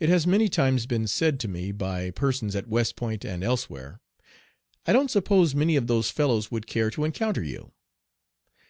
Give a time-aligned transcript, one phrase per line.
[0.00, 4.00] It has many times been said to me by persons at West Point and elsewhere:
[4.86, 7.70] "I don't suppose many of those fellows would care to encounter you?"